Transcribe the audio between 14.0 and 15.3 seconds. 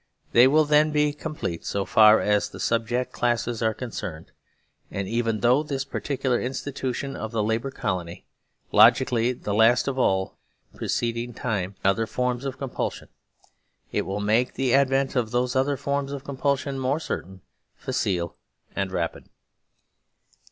will make the advent of